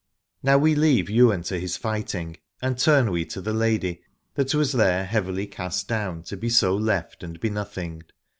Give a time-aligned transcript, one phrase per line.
[0.41, 4.01] Now leave we Ywain to his fighting and turn we to the lady,
[4.33, 8.11] that was there heavily cast down to be so left and benothinged.